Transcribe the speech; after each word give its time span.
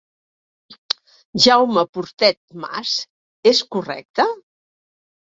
Jaume 1.43 1.83
Portet 1.97 2.39
Mas, 2.63 2.93
és 3.53 3.61
correcte? 3.77 4.25